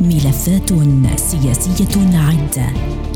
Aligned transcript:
ملفات 0.00 0.72
سياسية 1.16 2.14
عدة 2.14 2.66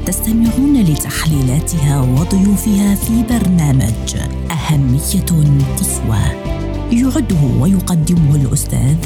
تستمعون 0.07 0.83
لتحليلاتها 0.83 2.01
وضيوفها 2.01 2.95
في 2.95 3.23
برنامج 3.31 4.17
أهمية 4.51 5.55
قصوى 5.79 6.25
يعده 6.93 7.61
ويقدمه 7.61 8.37
الأستاذ 8.37 8.97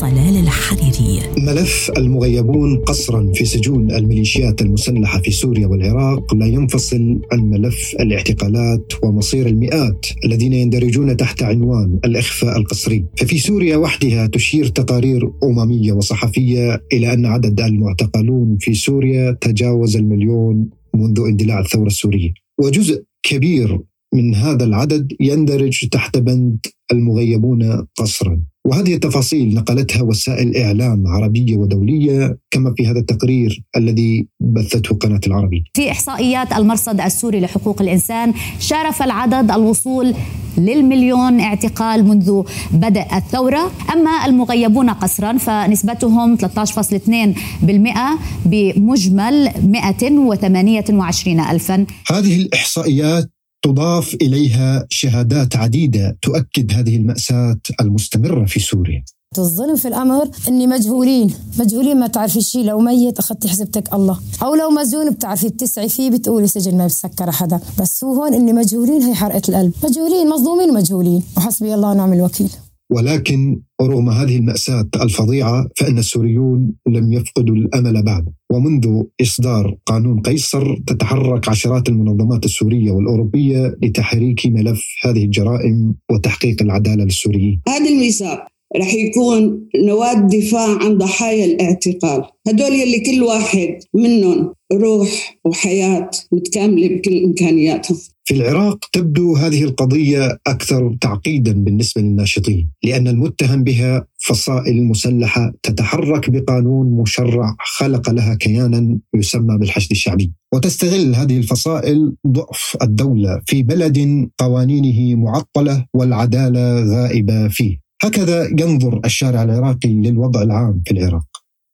طلال 0.00 0.36
الحريري. 0.36 1.20
ملف 1.38 1.90
المغيبون 1.96 2.76
قصرا 2.76 3.32
في 3.34 3.44
سجون 3.44 3.90
الميليشيات 3.90 4.62
المسلحة 4.62 5.20
في 5.20 5.30
سوريا 5.30 5.66
والعراق. 5.66 6.34
لا 6.34 6.46
ينفصل 6.46 7.20
عن 7.32 7.38
ملف 7.40 7.94
الاعتقالات 8.00 8.92
ومصير 9.02 9.46
المئات 9.46 10.06
الذين 10.24 10.52
يندرجون 10.52 11.16
تحت 11.16 11.42
عنوان 11.42 11.98
الإخفاء 12.04 12.58
القسري 12.58 13.04
ففي 13.16 13.38
سوريا 13.38 13.76
وحدها 13.76 14.26
تشير 14.26 14.66
تقارير 14.66 15.32
أممية 15.44 15.92
وصحفية 15.92 16.82
إلى 16.92 17.12
أن 17.12 17.26
عدد 17.26 17.60
المعتقلون 17.60 18.56
في 18.60 18.74
سوريا 18.74 19.36
تجاوز 19.40 19.96
المليون 19.96 20.70
منذ 20.94 21.20
اندلاع 21.20 21.60
الثورة 21.60 21.86
السورية. 21.86 22.32
وجزء 22.60 23.02
كبير 23.22 23.80
من 24.14 24.34
هذا 24.34 24.64
العدد 24.64 25.12
يندرج 25.20 25.88
تحت 25.88 26.18
بند 26.18 26.66
المغيبون 26.92 27.86
قصرا. 27.96 28.40
وهذه 28.70 28.94
التفاصيل 28.94 29.54
نقلتها 29.54 30.02
وسائل 30.02 30.56
إعلام 30.56 31.06
عربية 31.06 31.56
ودولية 31.56 32.38
كما 32.50 32.74
في 32.76 32.86
هذا 32.86 32.98
التقرير 32.98 33.62
الذي 33.76 34.28
بثته 34.40 34.96
قناة 34.96 35.20
العربي. 35.26 35.64
في 35.74 35.90
إحصائيات 35.90 36.52
المرصد 36.52 37.00
السوري 37.00 37.40
لحقوق 37.40 37.82
الإنسان 37.82 38.32
شارف 38.58 39.02
العدد 39.02 39.50
الوصول 39.50 40.14
للمليون 40.58 41.40
اعتقال 41.40 42.04
منذ 42.04 42.42
بدء 42.72 43.16
الثورة، 43.16 43.70
أما 43.92 44.26
المغيبون 44.26 44.90
قسرا 44.90 45.38
فنسبتهم 45.38 46.36
13.2% 46.36 48.18
بمجمل 48.46 49.50
128 49.62 51.40
الفا. 51.40 51.86
هذه 52.10 52.36
الإحصائيات 52.36 53.30
تضاف 53.62 54.14
إليها 54.14 54.86
شهادات 54.90 55.56
عديدة 55.56 56.16
تؤكد 56.22 56.72
هذه 56.72 56.96
المأساة 56.96 57.60
المستمرة 57.80 58.44
في 58.44 58.60
سوريا. 58.60 59.04
الظلم 59.38 59.76
في 59.76 59.88
الأمر 59.88 60.30
إني 60.48 60.66
مجهولين، 60.66 61.34
مجهولين 61.58 62.00
ما 62.00 62.06
تعرفي 62.06 62.40
شيء 62.40 62.64
لو 62.64 62.78
ميت 62.78 63.18
اخذتي 63.18 63.48
حسبتك 63.48 63.94
الله، 63.94 64.18
أو 64.42 64.54
لو 64.54 64.70
مزون 64.70 65.10
بتعرفي 65.10 65.48
بتسعي 65.48 65.88
فيه 65.88 66.10
بتقولي 66.10 66.46
سجن 66.46 66.76
ما 66.78 66.86
بسكر 66.86 67.30
حدا، 67.30 67.60
بس 67.80 68.04
هو 68.04 68.14
هون 68.14 68.34
إني 68.34 68.52
مجهولين 68.52 69.02
هي 69.02 69.14
حرقة 69.14 69.42
القلب، 69.48 69.72
مجهولين 69.84 70.28
مظلومين 70.28 70.70
ومجهولين، 70.70 71.22
وحسبي 71.36 71.74
الله 71.74 71.90
ونعم 71.90 72.12
الوكيل. 72.12 72.50
ولكن 72.90 73.60
رغم 73.82 74.10
هذه 74.10 74.36
المأساة 74.36 74.88
الفظيعة 75.02 75.68
فإن 75.76 75.98
السوريون 75.98 76.72
لم 76.88 77.12
يفقدوا 77.12 77.56
الأمل 77.56 78.02
بعد. 78.02 78.24
ومنذ 78.52 79.02
إصدار 79.22 79.76
قانون 79.86 80.20
قيصر 80.20 80.76
تتحرك 80.86 81.48
عشرات 81.48 81.88
المنظمات 81.88 82.44
السورية 82.44 82.90
والأوروبية 82.90 83.76
لتحريك 83.82 84.46
ملف 84.46 84.84
هذه 85.04 85.24
الجرائم 85.24 85.94
وتحقيق 86.12 86.62
العدالة 86.62 87.04
للسوريين. 87.04 87.60
هذا 87.68 87.88
الميثاق. 87.88 88.46
رح 88.76 88.94
يكون 88.94 89.68
نواة 89.86 90.14
دفاع 90.14 90.78
عن 90.84 90.98
ضحايا 90.98 91.44
الاعتقال. 91.44 92.24
هدول 92.48 92.72
يلي 92.72 93.00
كل 93.00 93.22
واحد 93.22 93.78
منهم 93.94 94.54
روح 94.72 95.38
وحياة 95.44 96.10
متكاملة 96.32 96.88
بكل 96.88 97.24
إمكانياتهم. 97.24 97.98
في 98.24 98.36
العراق 98.36 98.78
تبدو 98.92 99.36
هذه 99.36 99.64
القضية 99.64 100.38
أكثر 100.46 100.96
تعقيدا 101.00 101.52
بالنسبة 101.52 102.02
للناشطين 102.02 102.70
لأن 102.84 103.08
المتهم 103.08 103.64
بها 103.64 104.06
فصائل 104.18 104.84
مسلحة 104.84 105.52
تتحرك 105.62 106.30
بقانون 106.30 107.02
مشرع 107.02 107.56
خلق 107.58 108.10
لها 108.10 108.34
كيانا 108.34 108.98
يسمى 109.14 109.58
بالحشد 109.58 109.90
الشعبي. 109.90 110.32
وتستغل 110.54 111.14
هذه 111.14 111.38
الفصائل 111.38 112.12
ضعف 112.26 112.76
الدولة 112.82 113.40
في 113.46 113.62
بلد 113.62 114.28
قوانينه 114.38 115.16
معطلة 115.16 115.86
والعدالة 115.94 116.84
غائبة 116.84 117.48
فيه. 117.48 117.89
هكذا 118.02 118.48
ينظر 118.60 119.00
الشارع 119.04 119.42
العراقي 119.42 119.92
للوضع 119.94 120.42
العام 120.42 120.82
في 120.86 120.90
العراق. 120.90 121.26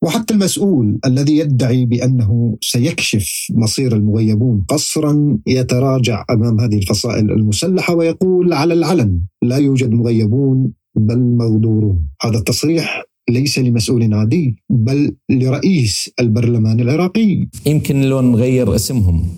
وحتى 0.04 0.34
المسؤول 0.34 0.98
الذي 1.06 1.36
يدعي 1.36 1.86
بأنه 1.86 2.56
سيكشف 2.60 3.46
مصير 3.50 3.96
المغيبون 3.96 4.64
قصرا 4.68 5.38
يتراجع 5.46 6.24
أمام 6.30 6.60
هذه 6.60 6.78
الفصائل 6.78 7.30
المسلحة 7.30 7.94
ويقول 7.94 8.52
على 8.52 8.74
العلن 8.74 9.20
لا 9.42 9.56
يوجد 9.56 9.90
مغيبون 9.90 10.72
بل 10.96 11.18
مغدورون. 11.18 12.08
هذا 12.22 12.38
التصريح 12.38 13.04
ليس 13.30 13.58
لمسؤول 13.58 14.14
عادي 14.14 14.56
بل 14.70 15.16
لرئيس 15.30 16.10
البرلمان 16.20 16.80
العراقي. 16.80 17.48
يمكن 17.66 18.00
لو 18.00 18.20
نغير 18.20 18.74
اسمهم 18.74 19.28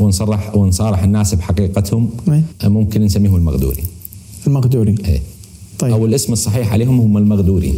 ونصرح 0.00 0.56
ونصارح 0.56 1.02
الناس 1.02 1.34
بحقيقتهم 1.34 2.10
ممكن 2.64 3.00
نسميهم 3.00 3.36
المغدورين 3.36 3.84
المغدورين 4.46 4.96
إيه. 5.04 5.20
طيب. 5.82 5.92
أو 5.92 6.06
الاسم 6.06 6.32
الصحيح 6.32 6.72
عليهم 6.72 7.00
هم 7.00 7.16
المغدورين. 7.16 7.74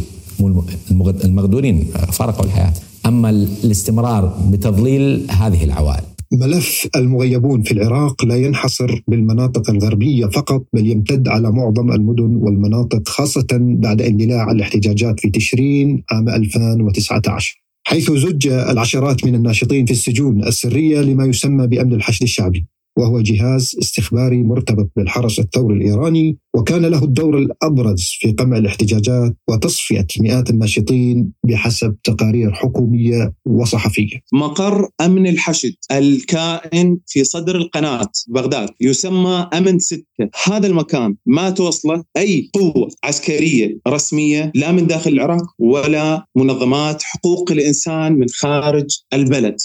المغدورين 1.23 1.83
فارقوا 2.11 2.45
الحياة. 2.45 2.73
أما 3.05 3.29
الاستمرار 3.29 4.37
بتضليل 4.51 5.25
هذه 5.29 5.63
العوائل. 5.63 6.03
ملف 6.31 6.87
المغيبون 6.95 7.63
في 7.63 7.71
العراق 7.71 8.25
لا 8.25 8.35
ينحصر 8.35 9.03
بالمناطق 9.07 9.69
الغربية 9.69 10.25
فقط 10.25 10.63
بل 10.73 10.87
يمتد 10.87 11.27
على 11.27 11.51
معظم 11.51 11.91
المدن 11.91 12.35
والمناطق 12.35 13.07
خاصة 13.07 13.47
بعد 13.51 14.01
اندلاع 14.01 14.51
الاحتجاجات 14.51 15.19
في 15.19 15.29
تشرين 15.29 16.03
عام 16.11 16.29
2019 16.29 17.61
حيث 17.87 18.11
زج 18.11 18.47
العشرات 18.47 19.25
من 19.25 19.35
الناشطين 19.35 19.85
في 19.85 19.91
السجون 19.91 20.43
السرية 20.43 21.01
لما 21.01 21.25
يسمى 21.25 21.67
بأمن 21.67 21.93
الحشد 21.93 22.23
الشعبي. 22.23 22.65
وهو 22.97 23.21
جهاز 23.21 23.75
استخباري 23.81 24.43
مرتبط 24.43 24.91
بالحرس 24.95 25.39
الثوري 25.39 25.77
الإيراني 25.77 26.37
وكان 26.55 26.85
له 26.85 27.03
الدور 27.03 27.37
الأبرز 27.37 28.09
في 28.19 28.31
قمع 28.31 28.57
الاحتجاجات 28.57 29.35
وتصفية 29.49 30.07
مئات 30.19 30.49
الناشطين 30.49 31.31
بحسب 31.43 31.95
تقارير 32.03 32.51
حكومية 32.53 33.33
وصحفية. 33.45 34.21
مقر 34.33 34.89
أمن 35.01 35.27
الحشد 35.27 35.73
الكائن 35.91 36.97
في 37.07 37.23
صدر 37.23 37.55
القناة 37.55 38.11
بغداد 38.27 38.69
يسمى 38.81 39.49
أمن 39.53 39.79
ستة، 39.79 40.29
هذا 40.45 40.67
المكان 40.67 41.15
ما 41.25 41.49
توصله 41.49 42.03
أي 42.17 42.49
قوة 42.53 42.89
عسكرية 43.03 43.79
رسمية 43.87 44.51
لا 44.55 44.71
من 44.71 44.87
داخل 44.87 45.13
العراق 45.13 45.45
ولا 45.59 46.25
منظمات 46.35 47.03
حقوق 47.03 47.51
الإنسان 47.51 48.13
من 48.13 48.27
خارج 48.29 48.99
البلد. 49.13 49.55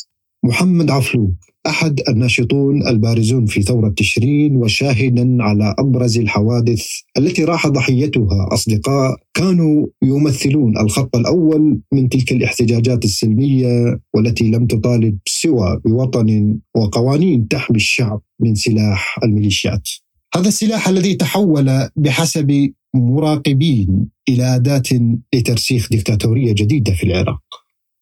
محمد 0.45 0.91
عفلوك 0.91 1.50
أحد 1.66 2.00
الناشطون 2.09 2.88
البارزون 2.88 3.47
في 3.47 3.62
ثورة 3.62 3.94
تشرين 3.97 4.56
وشاهدا 4.56 5.43
على 5.43 5.75
أبرز 5.78 6.19
الحوادث 6.19 6.87
التي 7.19 7.44
راح 7.44 7.66
ضحيتها 7.66 8.48
أصدقاء 8.53 9.16
كانوا 9.34 9.87
يمثلون 10.03 10.78
الخط 10.78 11.16
الأول 11.16 11.81
من 11.93 12.09
تلك 12.09 12.32
الاحتجاجات 12.32 13.04
السلمية 13.04 14.00
والتي 14.15 14.50
لم 14.50 14.66
تطالب 14.66 15.19
سوى 15.28 15.81
بوطن 15.84 16.59
وقوانين 16.76 17.48
تحمي 17.48 17.77
الشعب 17.77 18.21
من 18.41 18.54
سلاح 18.54 19.19
الميليشيات. 19.25 19.88
هذا 20.37 20.48
السلاح 20.48 20.88
الذي 20.88 21.15
تحول 21.15 21.88
بحسب 21.97 22.72
مراقبين 22.94 24.09
إلى 24.28 24.56
أداة 24.56 25.19
لترسيخ 25.34 25.88
دكتاتورية 25.92 26.53
جديدة 26.53 26.92
في 26.92 27.04
العراق. 27.06 27.42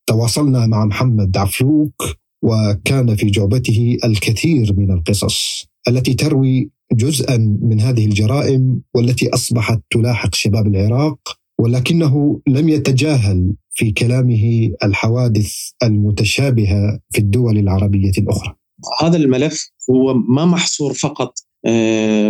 تواصلنا 0.06 0.66
مع 0.66 0.84
محمد 0.84 1.36
عفلوك 1.36 2.02
وكان 2.43 3.16
في 3.16 3.26
جعبته 3.26 3.97
الكثير 4.04 4.75
من 4.76 4.91
القصص 4.91 5.66
التي 5.88 6.15
تروي 6.15 6.71
جزءا 6.93 7.37
من 7.62 7.81
هذه 7.81 8.06
الجرائم 8.06 8.82
والتي 8.94 9.28
أصبحت 9.28 9.81
تلاحق 9.91 10.34
شباب 10.34 10.66
العراق 10.66 11.19
ولكنه 11.60 12.41
لم 12.47 12.69
يتجاهل 12.69 13.54
في 13.71 13.93
كلامه 13.93 14.71
الحوادث 14.84 15.52
المتشابهة 15.82 17.00
في 17.11 17.19
الدول 17.19 17.58
العربية 17.58 18.12
الأخرى. 18.19 18.56
هذا 19.00 19.17
الملف 19.17 19.70
هو 19.90 20.14
ما 20.14 20.44
محصور 20.44 20.94
فقط 20.94 21.35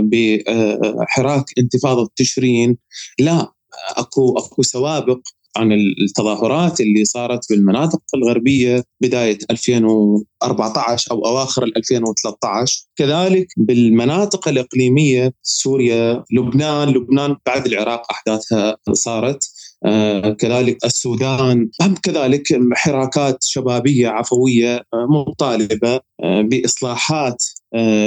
بحراك 0.02 1.44
انتفاضة 1.58 2.10
تشرين 2.16 2.76
لا 3.18 3.52
أكو 3.96 4.38
أكو 4.38 4.62
سوابق 4.62 5.20
عن 5.58 5.72
التظاهرات 5.72 6.80
اللي 6.80 7.04
صارت 7.04 7.44
في 7.44 7.54
المناطق 7.54 8.00
الغربية 8.14 8.84
بداية 9.00 9.38
2014 9.50 11.12
أو 11.12 11.26
أواخر 11.26 11.64
2013 11.64 12.84
كذلك 12.96 13.46
بالمناطق 13.56 14.48
الإقليمية 14.48 15.32
سوريا 15.42 16.24
لبنان 16.32 16.88
لبنان 16.88 17.36
بعد 17.46 17.66
العراق 17.66 18.02
أحداثها 18.12 18.76
صارت. 18.92 19.44
آه 19.84 20.30
كذلك 20.30 20.84
السودان 20.84 21.70
هم 21.82 21.94
كذلك 21.94 22.42
حراكات 22.72 23.38
شبابية 23.44 24.08
عفوية 24.08 24.76
آه 24.94 25.06
مطالبة 25.10 26.00
آه 26.24 26.42
بإصلاحات 26.42 27.44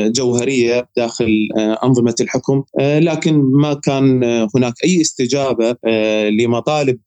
جوهرية 0.07 0.89
داخل 0.97 1.47
أنظمة 1.57 2.15
الحكم. 2.21 2.63
لكن 2.79 3.33
ما 3.35 3.73
كان 3.73 4.23
هناك 4.55 4.73
أي 4.83 5.01
استجابة 5.01 5.75
لمطالب 6.29 6.99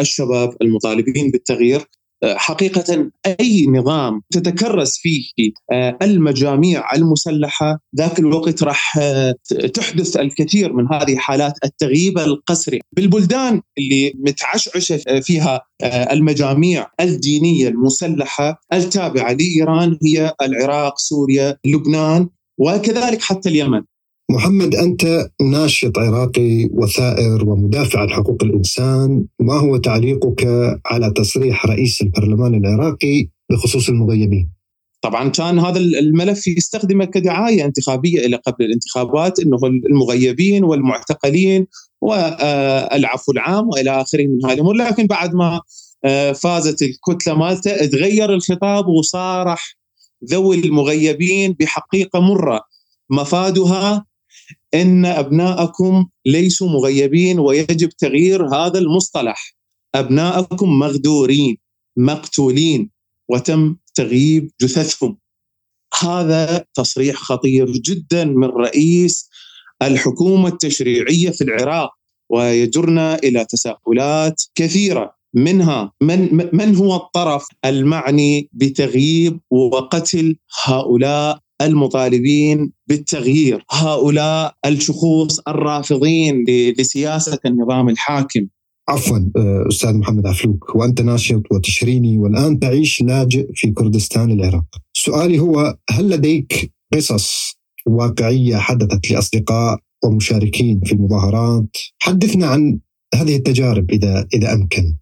الشباب 0.00 0.56
المطالبين 0.62 1.30
بالتغيير. 1.30 1.80
حقيقة 2.24 3.10
أي 3.40 3.66
نظام 3.66 4.22
تتكرس 4.30 4.98
فيه 4.98 5.24
آه، 5.72 5.98
المجاميع 6.02 6.94
المسلحة 6.94 7.80
ذاك 7.96 8.18
الوقت 8.18 8.62
راح 8.62 8.98
آه، 8.98 9.34
تحدث 9.74 10.16
الكثير 10.16 10.72
من 10.72 10.86
هذه 10.92 11.16
حالات 11.16 11.54
التغييب 11.64 12.18
القسري. 12.18 12.80
بالبلدان 12.92 13.60
اللي 13.78 14.12
متعشعشة 14.14 15.20
فيها 15.20 15.60
آه، 15.82 16.12
المجاميع 16.12 16.86
الدينية 17.00 17.68
المسلحة 17.68 18.60
التابعة 18.72 19.32
لإيران 19.32 19.98
هي 20.04 20.34
العراق 20.42 20.98
سوريا 20.98 21.56
لبنان 21.66 22.28
وكذلك 22.58 23.22
حتى 23.22 23.48
اليمن. 23.48 23.82
محمد 24.34 24.74
أنت 24.74 25.30
ناشط 25.40 25.98
عراقي 25.98 26.68
وثائر 26.72 27.48
ومدافع 27.48 28.00
عن 28.00 28.10
حقوق 28.10 28.44
الإنسان 28.44 29.24
ما 29.40 29.54
هو 29.54 29.76
تعليقك 29.76 30.46
على 30.86 31.10
تصريح 31.10 31.66
رئيس 31.66 32.02
البرلمان 32.02 32.54
العراقي 32.54 33.28
بخصوص 33.50 33.88
المغيبين؟ 33.88 34.50
طبعا 35.02 35.28
كان 35.28 35.58
هذا 35.58 35.78
الملف 35.78 36.46
يستخدمه 36.46 37.04
كدعاية 37.04 37.64
انتخابية 37.64 38.26
إلى 38.26 38.36
قبل 38.36 38.64
الانتخابات 38.64 39.40
إنه 39.40 39.58
المغيبين 39.90 40.64
والمعتقلين 40.64 41.66
والعفو 42.00 43.32
العام 43.32 43.68
وإلى 43.68 43.90
اخره 43.90 44.26
من 44.26 44.46
هذه 44.46 44.54
الأمور 44.54 44.74
لكن 44.74 45.06
بعد 45.06 45.34
ما 45.34 45.60
آه، 46.04 46.32
فازت 46.32 46.82
الكتلة 46.82 47.34
مالته 47.34 47.86
تغير 47.86 48.34
الخطاب 48.34 48.88
وصارح 48.88 49.76
ذوي 50.30 50.56
المغيبين 50.56 51.52
بحقيقة 51.52 52.20
مرة 52.20 52.60
مفادها 53.10 54.06
إن 54.74 55.04
أبناءكم 55.04 56.06
ليسوا 56.26 56.68
مغيبين 56.68 57.38
ويجب 57.38 57.88
تغيير 57.88 58.54
هذا 58.54 58.78
المصطلح. 58.78 59.56
أبناءكم 59.94 60.78
مغدورين 60.78 61.56
مقتولين 61.96 62.90
وتم 63.28 63.76
تغييب 63.94 64.50
جثثهم 64.60 65.18
هذا 66.02 66.64
تصريح 66.74 67.16
خطير 67.16 67.70
جدا 67.70 68.24
من 68.24 68.48
رئيس 68.48 69.28
الحكومة 69.82 70.48
التشريعية 70.48 71.30
في 71.30 71.44
العراق 71.44 71.90
ويجرنا 72.30 73.14
إلى 73.14 73.44
تساؤلات 73.44 74.42
كثيرة. 74.54 75.14
منها 75.34 75.92
من 76.00 76.48
من 76.52 76.76
هو 76.76 76.96
الطرف 76.96 77.46
المعني 77.64 78.48
بتغييب 78.52 79.40
وقتل 79.50 80.36
هؤلاء 80.64 81.38
المطالبين 81.62 82.72
بالتغيير 82.88 83.64
هؤلاء 83.70 84.54
الشخوص 84.66 85.40
الرافضين 85.48 86.44
لسياسة 86.78 87.38
النظام 87.46 87.88
الحاكم 87.88 88.46
عفوا 88.88 89.18
آه، 89.36 89.64
أستاذ 89.68 89.94
محمد 89.94 90.26
عفلوك 90.26 90.76
وأنت 90.76 91.00
ناشط 91.00 91.42
وتشريني 91.52 92.18
والآن 92.18 92.58
تعيش 92.58 93.02
لاجئ 93.02 93.46
في 93.54 93.70
كردستان 93.70 94.30
العراق. 94.30 94.64
سؤالي 94.96 95.38
هو 95.38 95.76
هل 95.90 96.10
لديك 96.10 96.72
قصص 96.94 97.56
واقعية 97.86 98.56
حدثت 98.56 99.10
لأصدقاء 99.10 99.78
ومشاركين 100.04 100.80
في 100.84 100.92
المظاهرات؟ 100.92 101.76
حدثنا 101.98 102.46
عن 102.46 102.78
هذه 103.14 103.36
التجارب 103.36 103.90
إذا 103.90 104.26
إذا 104.34 104.52
أمكن. 104.52 104.96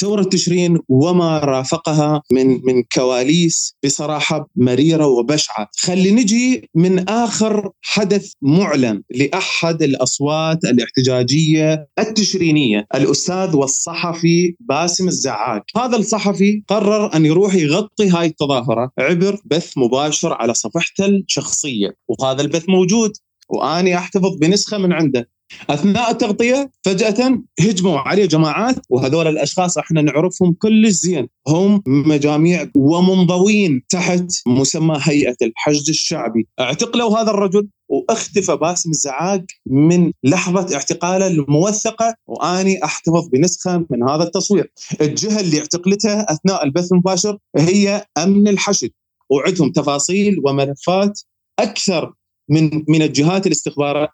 ثورة 0.00 0.22
تشرين 0.22 0.78
وما 0.88 1.38
رافقها 1.38 2.22
من 2.32 2.46
من 2.64 2.82
كواليس 2.94 3.76
بصراحة 3.84 4.48
مريرة 4.56 5.06
وبشعة. 5.06 5.68
خلي 5.76 6.10
نجي 6.10 6.70
من 6.74 7.08
آخر 7.08 7.70
حدث 7.82 8.32
معلن 8.42 9.02
لأحد 9.10 9.82
الأصوات 9.82 10.64
الاحتجاجية 10.64 11.88
التشرينية 11.98 12.86
الأستاذ 12.94 13.56
والصحفي 13.56 14.54
باسم 14.60 15.08
الزعاج. 15.08 15.62
هذا 15.76 15.96
الصحفي 15.96 16.62
قرر 16.68 17.16
أن 17.16 17.26
يروح 17.26 17.54
يغطي 17.54 18.08
هاي 18.08 18.26
التظاهرة 18.26 18.90
عبر 18.98 19.40
بث 19.44 19.78
مباشر 19.78 20.32
على 20.32 20.54
صفحته 20.54 21.06
الشخصية 21.06 21.96
وهذا 22.08 22.42
البث 22.42 22.68
موجود 22.68 23.12
واني 23.48 23.96
أحتفظ 23.96 24.36
بنسخة 24.40 24.78
من 24.78 24.92
عنده. 24.92 25.28
أثناء 25.70 26.10
التغطية 26.10 26.70
فجأة 26.84 27.42
هجموا 27.60 27.98
عليه 27.98 28.26
جماعات 28.26 28.76
وهذول 28.90 29.26
الأشخاص 29.28 29.78
إحنا 29.78 30.02
نعرفهم 30.02 30.52
كل 30.52 30.90
زين 30.90 31.28
هم 31.48 31.82
مجاميع 31.86 32.66
ومنضوين 32.74 33.82
تحت 33.88 34.26
مسمى 34.46 34.98
هيئة 35.02 35.36
الحشد 35.42 35.88
الشعبي 35.88 36.48
اعتقلوا 36.60 37.18
هذا 37.18 37.30
الرجل 37.30 37.68
وأختفى 37.88 38.56
باسم 38.56 38.90
الزعاق 38.90 39.44
من 39.66 40.12
لحظة 40.24 40.74
اعتقاله 40.74 41.26
الموثقة 41.26 42.14
وأني 42.26 42.84
أحتفظ 42.84 43.28
بنسخة 43.28 43.86
من 43.90 44.08
هذا 44.08 44.22
التصوير. 44.22 44.72
الجهة 45.00 45.40
اللي 45.40 45.58
اعتقلتها 45.58 46.26
أثناء 46.32 46.64
البث 46.64 46.92
المباشر 46.92 47.38
هي 47.56 48.06
أمن 48.18 48.48
الحشد 48.48 48.90
وعندهم 49.30 49.72
تفاصيل 49.72 50.40
وملفات 50.44 51.20
أكثر 51.58 52.12
من 52.48 52.84
من 52.88 53.02
الجهات 53.02 53.46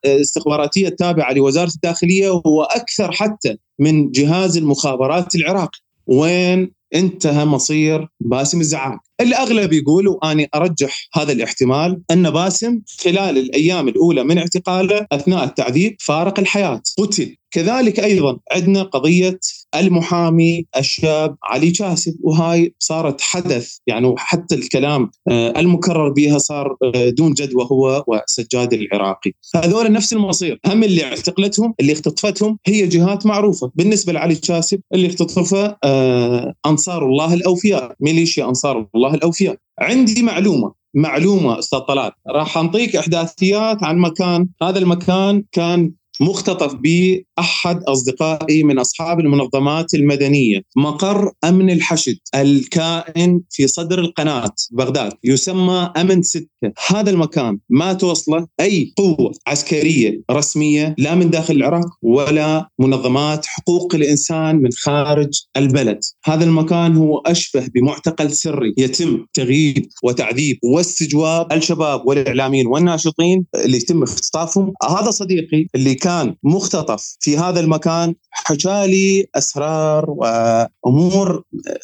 الاستخباراتية 0.05 0.89
التابعة 0.89 1.33
لوزارة 1.33 1.71
الداخلية 1.75 2.31
وأكثر 2.31 3.13
حتى 3.13 3.57
من 3.79 4.11
جهاز 4.11 4.57
المخابرات 4.57 5.35
العراقي. 5.35 5.79
وين 6.07 6.73
انتهى 6.95 7.45
مصير 7.45 8.09
باسم 8.21 8.61
الزعاق 8.61 8.99
الأغلب 9.21 9.73
يقول 9.73 10.09
وأني 10.09 10.49
أرجح 10.55 11.09
هذا 11.15 11.33
الاحتمال 11.33 12.03
أن 12.11 12.31
باسم 12.31 12.81
خلال 13.05 13.39
الأيام 13.39 13.89
الأولى 13.89 14.25
من 14.25 14.39
اعتقاله 14.39 15.07
أثناء 15.13 15.45
التعذيب 15.45 15.97
فارق 16.01 16.39
الحياة. 16.39 16.83
قتل 16.99 17.37
كذلك 17.51 18.01
أيضا 18.01 18.39
عندنا 18.53 18.83
قضية 18.83 19.41
المحامي 19.75 20.67
الشاب 20.77 21.37
علي 21.45 21.71
كاسب 21.71 22.17
وهاي 22.21 22.75
صارت 22.79 23.21
حدث 23.21 23.77
يعني 23.87 24.15
حتى 24.19 24.55
الكلام 24.55 25.11
آه، 25.29 25.61
المكرر 25.61 26.09
بها 26.09 26.39
صار 26.39 26.77
آه، 26.95 27.09
دون 27.09 27.33
جدوى 27.33 27.69
هو 27.73 28.05
وسجاد 28.07 28.73
العراقي. 28.73 29.33
هذول 29.55 29.93
نفس 29.93 30.13
المصير. 30.13 30.61
هم 30.67 30.85
اللي 30.85 31.05
اعتقلتهم 31.05 31.75
اللي 31.81 31.93
اختطفتهم 31.93 32.59
هي 32.67 32.87
جهات 32.87 33.27
معروفة. 33.27 33.71
بالنسبة 33.75 34.13
لعلي 34.13 34.35
كاسب 34.35 34.81
اللي 34.95 35.07
اختطفه 35.07 35.77
آه، 35.85 36.55
أنصار 36.67 37.07
الله 37.07 37.35
الأوفياء. 37.35 37.95
ميليشيا 38.01 38.45
أنصار 38.45 38.87
الله 38.95 39.10
الأوفياء. 39.15 39.57
عندي 39.81 40.23
معلومة 40.23 40.73
معلومة 40.95 41.59
أستاذ 41.59 41.79
طلال. 41.79 42.11
راح 42.29 42.59
أنطيك 42.59 42.97
إحداثيات 42.97 43.85
عن 43.85 43.99
مكان 43.99 44.49
هذا 44.63 44.79
المكان 44.79 45.45
كان 45.53 45.93
مختطف 46.21 46.75
بأحد 46.75 47.83
أصدقائي 47.83 48.63
من 48.63 48.79
أصحاب 48.79 49.21
المنظمات 49.21 49.95
المدنية 49.95 50.63
مقر 50.77 51.33
أمن 51.45 51.71
الحشد 51.71 52.19
الكائن 52.35 53.41
في 53.51 53.67
صدر 53.67 53.99
القناة 53.99 54.53
بغداد. 54.73 55.13
يسمى 55.25 55.93
أمن 55.97 56.23
ستة. 56.23 56.47
هذا 56.89 57.11
المكان 57.11 57.59
ما 57.71 57.93
توصله 57.93 58.47
أي 58.61 58.93
قوة 58.97 59.33
عسكرية 59.47 60.23
رسمية 60.31 60.95
لا 60.99 61.15
من 61.15 61.31
داخل 61.31 61.55
العراق 61.57 61.87
ولا 62.03 62.69
منظمات 62.79 63.47
حقوق 63.47 63.95
الإنسان 63.95 64.57
من 64.57 64.71
خارج 64.73 65.43
البلد. 65.57 66.01
هذا 66.25 66.45
المكان 66.45 66.97
هو 66.97 67.19
أشبه 67.19 67.67
بمعتقل 67.75 68.31
سري 68.31 68.75
يتم 68.79 69.27
تغييب 69.35 69.87
وتعذيب 70.03 70.59
واستجواب 70.65 71.53
الشباب 71.53 72.07
والإعلاميين 72.07 72.67
والناشطين 72.67 73.47
اللي 73.65 73.77
يتم 73.77 74.03
اختطافهم 74.03 74.73
هذا 74.83 75.11
صديقي 75.11 75.67
اللي 75.75 75.95
كان 75.95 76.10
كان 76.11 76.37
مختطف. 76.45 77.17
في 77.21 77.39
هذا 77.39 77.61
المكان 77.61 78.15
حكالي 78.31 79.27
أسرار 79.35 80.11
وأمور 80.11 81.43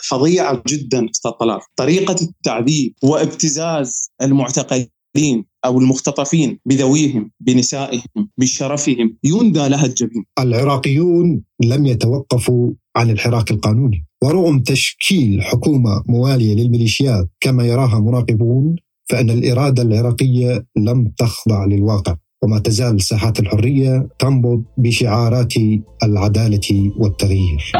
فظيعة 0.08 0.62
جدا 0.68 1.10
أستاذ 1.10 1.30
طلال، 1.30 1.60
طريقة 1.76 2.16
التعذيب 2.22 2.94
وابتزاز 3.02 4.10
المعتقلين 4.22 5.44
أو 5.64 5.78
المختطفين 5.78 6.60
بذويهم 6.66 7.30
بنسائهم 7.40 8.30
بشرفهم 8.38 9.16
يندى 9.24 9.68
لها 9.68 9.86
الجبين. 9.86 10.24
العراقيون 10.38 11.42
لم 11.62 11.86
يتوقفوا 11.86 12.70
عن 12.96 13.10
الحراك 13.10 13.50
القانوني. 13.50 14.06
ورغم 14.22 14.62
تشكيل 14.62 15.42
حكومة 15.42 16.02
موالية 16.08 16.54
للميليشيات 16.54 17.28
كما 17.40 17.66
يراها 17.66 18.00
مراقبون 18.00 18.76
فإن 19.10 19.30
الإرادة 19.30 19.82
العراقية 19.82 20.66
لم 20.76 21.12
تخضع 21.18 21.64
للواقع. 21.64 22.16
وما 22.42 22.58
تزال 22.58 23.02
ساحات 23.02 23.40
الحرية 23.40 24.08
تنبض 24.18 24.62
بشعارات 24.78 25.54
العدالة 26.02 26.92
والتغيير. 26.96 27.72